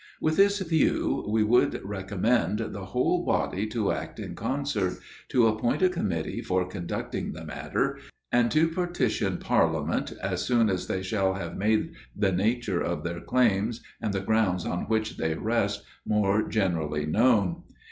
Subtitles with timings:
[0.19, 4.93] With this view we would recommend the whole body to act in concert,
[5.29, 7.99] to appoint a committee for conducting the matter,
[8.31, 13.19] and to petition parliament, as soon as they shall have made the nature of their
[13.19, 17.61] claims, and the grounds on which they rest, more generally known.